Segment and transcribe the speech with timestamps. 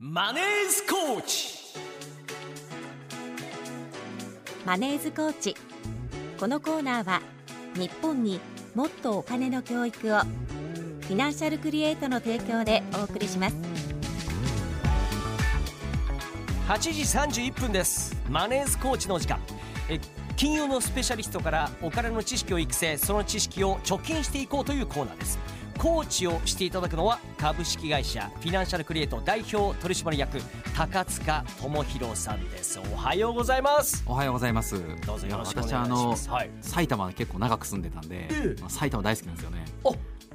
[0.00, 1.58] マネースコーチ。
[4.64, 5.56] マネーズコーチ。
[6.38, 7.20] このコーナーは
[7.74, 8.40] 日本に
[8.76, 13.56] もっとお金の教育をフィナンシャルクリエイトの提供でお送りします。
[16.68, 18.16] 8時31分です。
[18.30, 19.40] マネースコーチのお時間。
[19.88, 19.98] え
[20.36, 25.40] 金融のスペシャリストからお金の知識を育成その知識を貯金していこうというコーナーです
[25.78, 30.38] コーチをしていただくのは株式会社フィナンシャルクリエイト代表取締役
[30.76, 32.80] 高塚智博さんです。
[32.92, 34.02] おはようございます。
[34.04, 34.74] おはようございます。
[35.06, 36.50] どうぞよろしくお私願いしあのますはい。
[36.60, 38.28] 埼玉結構長く住んでたんで、え
[38.58, 38.60] え。
[38.60, 39.64] まあ、埼玉大好きなんですよね。
[39.84, 39.90] あ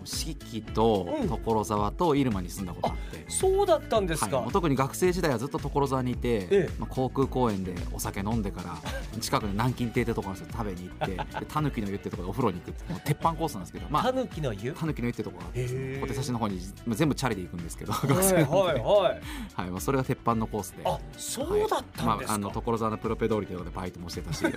[0.05, 1.29] 四季とうん。
[1.29, 3.25] 所沢と入間に住んだことあって。
[3.29, 6.69] そうだったんですか、はい、特に学生時代はずっと所沢にいて、ええ。
[6.79, 8.77] まあ、航空公園でお酒飲んでから
[9.19, 14.73] 近くの南京亭ってところ食べに行ってでタヌキの湯ってところでお風呂に行くってもう鉄板コースなんですけどまあタヌキの湯？
[14.73, 19.21] タヌキの湯ってところがあって小手差しの方にまあ全部チャリで行くんですけど 学はい生はいはい。
[19.61, 19.69] はい。
[19.71, 20.83] まあ、それが鉄板のコースで。
[20.85, 24.43] あそうだったんですか、まあ、あの所沢のプロペ通りというところでバイトもしてたし。
[24.43, 24.51] で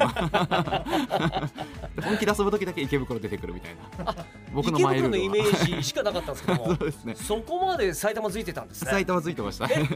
[2.03, 4.15] 本気で遊ぶ時だけ池袋出てくるみたいな
[4.57, 7.15] 僕の池袋のイメージしかなかったんですけども そうですね。
[7.15, 8.91] そこまで埼玉ついてたんですね。
[8.91, 9.67] 埼玉ついてました。
[9.67, 9.87] え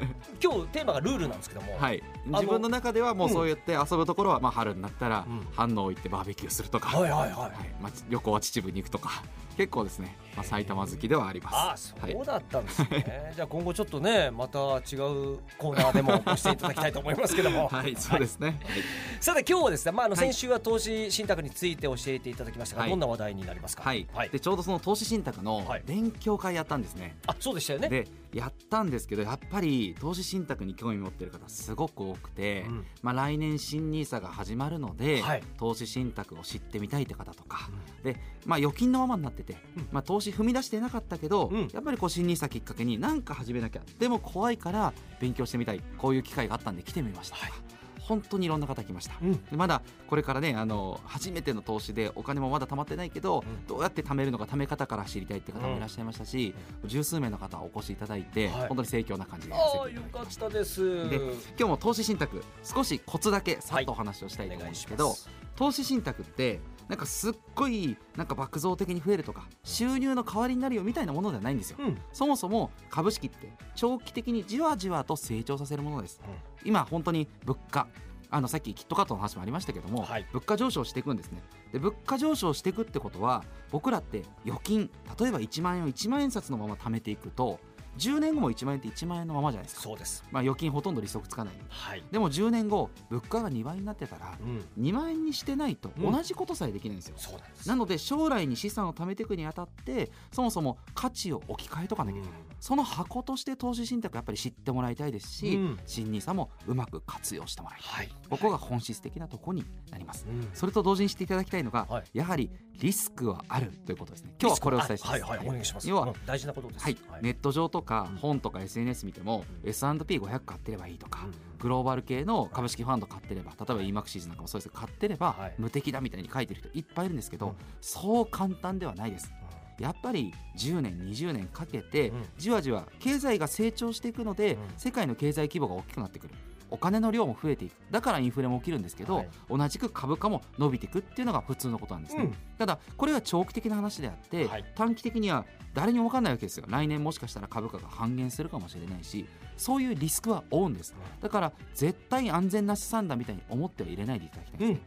[0.42, 2.02] 今日テーマがルールなんですけども、はい。
[2.26, 5.46] の自分の中ではもうそうやって遊ぶところは、まあ、春になったらうん。
[5.56, 7.30] 飯能行ってバーベキューするとか、はいはいはい。
[7.30, 7.50] はい。
[7.80, 9.22] まあ、旅行は秩父に行くとか
[9.60, 11.94] 結構ですね、まあ、埼玉好きではあります。
[11.94, 18.82] あそうだったんですね、 じゃあ今後ちょっとねまた違うコーナーでもご出演いただきたいと思いますけども、はい、はい、そうですね、はい。
[19.20, 20.26] さて今日はですね、まあ、あのはい。
[20.28, 22.90] 先週は投資信託について教えていただきましたが、はい。
[22.90, 23.82] どんな話題になりますか？
[23.82, 24.06] はい。
[24.14, 25.82] はい、でちょうどその投資信託のはい。
[25.84, 27.90] 勉強会やったんですね、あそうでしたよね。
[27.90, 32.86] でやったんですけどやっぱり投資信託に興味持ってる方すごく多くて、うん。
[33.02, 35.42] まあ、来年新 NISA が始まるので、はい。
[35.58, 37.68] 投資信託を知ってみたいって方とか、
[38.02, 39.88] で、まあ、預金のままになってて、うん。
[39.92, 41.68] まあ、投資踏み出してなかったけど、うん。
[41.72, 43.82] やっぱりこう新 NISA きっかけに何か始めなきゃ。
[43.98, 45.82] でも怖いから勉強してみたい。
[45.98, 47.52] こういう機会があったんで来てみました、はい。
[48.00, 49.14] 本当にいろんな方来ました。
[49.22, 49.32] うん。
[49.44, 53.66] でまだこれからねあの初めての投資でお金もまだ貯まってないけど、うん。
[53.68, 56.54] どうやって貯めるのか貯め方から知りたいって方もいらっしゃいましたし、
[56.86, 58.68] 十数名の方お越しいただいて、はい。
[58.68, 61.08] 本当に盛況な感じでああよかったたです。
[61.08, 65.18] で今日も投資信託少しコツだけさっとお話をしたいと思うんですけど、お願い
[65.54, 66.58] 投資信託って
[66.90, 71.98] なんかすっごいなんか爆増的に増えるとか収入の代わりになるよみたいなものではないんですよ、うん。
[72.12, 76.20] そもそも株式って長期的にじわじわと成長させるものです。
[76.64, 77.86] 今本当に物価
[78.28, 80.26] あのさっきキットカットの話もありましたけども、はい。
[80.32, 81.42] 物価上昇していくんですね。
[81.72, 87.60] で物価上昇していくってことは僕らって預金例えば1万円を1万円札のまま貯めていくと
[87.98, 90.24] 10年後も1万円って1万円のままじゃないですか、そうです。
[90.30, 96.12] まあ、預金ほとんど利息つかないはい、でも10年後物価が2倍になってたらうん、2万円にしてないとうん。
[96.12, 97.68] 同じことさえできないんですよ、そうなんです。
[97.68, 105.78] なので将来に資産を貯めていくにあたってそもそも価値を置き換えとかなきゃいけない、その箱として投資信託やっぱり知ってもらいたいですし、うん。
[105.86, 108.16] 新 NISA もうまく活用してもらいたい、はい。
[108.28, 110.48] ここが本質的なところになります、うん。
[110.54, 112.04] それと同時に知っていただきたいのが、はい。
[112.12, 114.34] やはりリスクはあるということですね。
[114.40, 115.88] 今日はこれをお伝えします、はいはいお願いします。
[115.88, 116.12] 要はうん。
[116.26, 116.84] 大事なことです。
[116.84, 118.16] はい、ネット上とかうん。
[118.16, 121.58] 本とか SNS 見ても、S&P500 買ってればいいとか、うん。
[121.58, 125.54] グローバル系の株式ファンド買ってれば例えば EMAXIS なんかもそうですけど買ってればはい。
[125.58, 127.54] 無敵だみたいに書いてる人いっぱいいるんですけど、うん。
[127.80, 129.32] そう簡単ではないです。
[129.78, 132.24] やっぱり10年20年かけて、うん。
[132.38, 134.60] じわじわ経済が成長していくので、うん。
[134.76, 136.34] 世界の経済規模が大きくなってくる
[136.70, 137.72] お金の量も増えていく。
[137.90, 139.28] だからインフレも起きるんですけど、はい。
[139.48, 142.34] 同じく株価も伸びていくっていうのが普通のことなんですね、うん。
[142.58, 144.64] ただこれは長期的な話であって、はい。
[144.74, 145.44] 短期的には
[145.74, 146.66] 誰にも分かんないわけですよ。
[146.68, 149.26] 来年もしかしたら株価が半減するかもしれないし
[149.56, 150.94] そういうリスクは負うんです。
[151.20, 154.80] だから絶対安全な資産だみたいに思っては入れないでいただきたいんですね、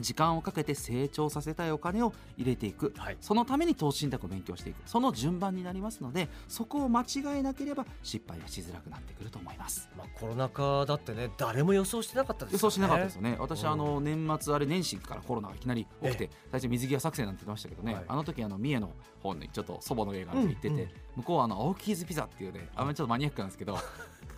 [0.00, 3.16] 時間をかけて成長させたいお金を入れていく、はい。
[3.20, 4.76] そのために投資信託を勉強していく。
[4.86, 7.06] その順番になりますのでそこを間違
[7.38, 9.88] えなければ失敗はしづらくなってくると思います。
[9.96, 12.62] まあコロナ禍だってね誰も予想してなかったですよね。
[12.64, 13.36] 予想しなかったですよね。
[13.38, 13.70] 私、うん。
[13.70, 18.04] あの年末あれ年始からコロナがいきなり起きて最初水際作戦なんて言ってましたけどね、はい。
[18.08, 18.92] あの時あの三重の
[19.22, 20.88] 方にちょっと祖母の家があるんで行ってて、うんうん。
[21.16, 23.78] 向こうはあの青キーズピザっていうねあんまりちょっとマニアックなんですけど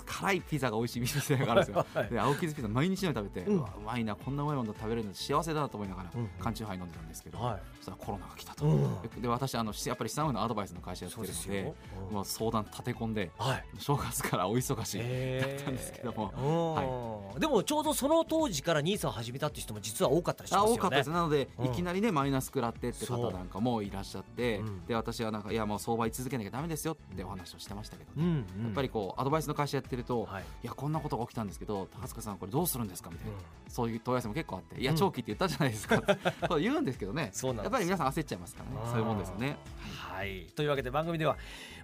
[0.08, 1.86] 辛いピザが美味しい店があるんですよ。
[1.94, 2.08] はい。
[2.08, 7.62] で青キーズピザ毎日のように食べて、ううんわうまいなこんなうまいもの食べれるの幸せだなと思いながら、うん缶チューハイ飲んでたんですけど、はい。
[7.76, 11.74] そしたらコロナが来たと、うんで私あのやっぱり資産運のアドバイスの会社やってるので
[12.10, 13.64] もう相談立て込んではい。
[13.78, 17.32] 正月からお忙しい、えーだったんですけども。
[17.34, 17.40] うん。
[17.40, 20.72] でもちょうどその当時からニーサを始めたっていう人も実は多かったりしますよね。
[20.72, 21.10] あ多かったです。
[21.10, 21.66] なので、うん。
[21.66, 28.64] いきなりねマイナス食らってって方なんかもいらっしゃって、うんで私はなんかいやもう相場居続けなきゃダメですよってお話をしてましたけどね、うんうん。
[28.66, 30.42] やっぱりこうアドバイスの会社やってると、はい。
[30.64, 33.40] い、やこんなことが起きたんですけど高塚さんこれどうするんですかみたいな、うん。
[33.68, 36.02] そういう問い合わせも結構あっていやうん長期って言ったじゃないですか、
[36.48, 39.56] そう言うんですけどねそうなんやっぱり皆さん焦っちゃいますからねそういうもんですよね。
[40.18, 41.36] はい、というわけで番組では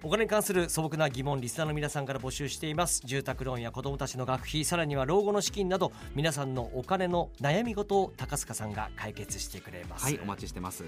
[0.03, 3.01] お金に関する素朴な疑問リスナーの皆さんから募集しています。
[3.05, 10.83] 住宅ローンや子どもたちの学費さらには老後の資金など皆さんのお金の悩み事を高塚さんが解決してくれます、はいお待ちしてます。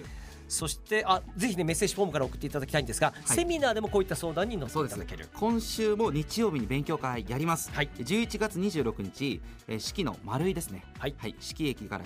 [0.48, 3.28] そしてあぜひねメッセージフォームから送っていただきたいんですが、い。
[3.28, 5.28] セミナーでもこういった相談に乗っていただける。
[5.34, 7.90] 今週も日曜日に勉強会やります、はい。
[7.98, 10.84] 11月26日、えー、四季の丸井ですね。
[11.00, 11.16] はい。
[11.40, 12.06] 四季駅から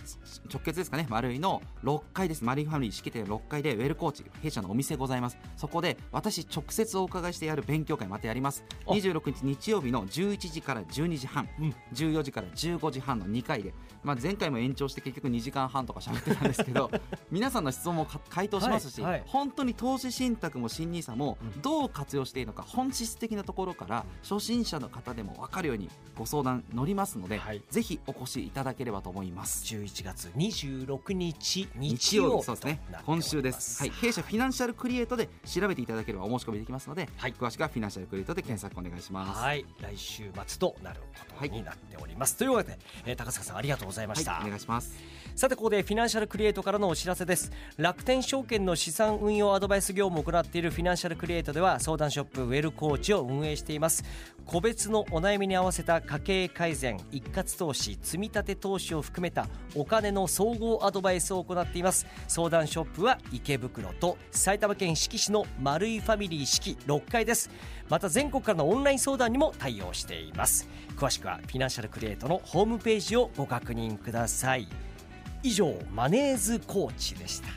[0.49, 1.07] 直結ですかね。
[1.09, 2.43] 丸井の6階です。
[2.43, 5.37] 丸井ファミリー四季店6階でウェルコーチ弊社のお店ございます。
[5.57, 8.63] そこで私直接お伺いしてやる勉強会またやります。
[8.85, 11.75] あ26日日曜日の11時から12時半、うん。
[11.93, 13.73] 14時から15時半の2回で、
[14.03, 16.91] まあ、前回も延長して結局2時間半とか喋ってたんですけど
[17.31, 19.23] 皆さんの質問もか回答しますし、はいはい。
[19.25, 21.61] 本当に投資信託も新 NISA もうん。
[21.61, 27.61] どう活用していいのか本質的なところから初心者の方でも分かるようにご相談乗りますので、はい。
[27.69, 29.63] ぜひお越しいただければと思います。
[29.65, 32.17] 11月26日日日。
[32.17, 32.81] 曜そうですね。
[33.05, 37.33] 今週です、はい、弊社フィナンシャルクリエイトで調べていただければお申し込みできますので、はい。
[37.33, 39.39] 詳しくはフィナンシャルクリエイトで検索お願いします。
[39.41, 39.65] はい。
[39.81, 41.01] 来週末となる
[41.37, 41.77] ことになっ
[42.21, 44.93] ます、というわけで、えー高塚さんありがとうございました、はい、お願いします。
[45.35, 47.51] さてここでフィナンシャルクリエイトからのお知らせです。
[47.77, 54.03] 楽天証券の資産運用アドバイス業務を行っているフィナンシャルクリエイトでは相談ショップウェルコーチを運営しています。
[54.45, 62.05] 個別のお悩みに合わせた家計改善一括投資積み立て投資を含めたお金の総合アドバイスを行っています。
[62.27, 67.49] 相談ショップは池袋と埼玉県志木市の丸井ファミリー四季6階です。
[67.89, 70.67] また全国からのオンライン相談にも対応しています。
[70.97, 74.67] 詳しくはフィナンシャルクリエイトのホームページをご確認ください。
[75.43, 77.49] 以上マネーズコーチでした。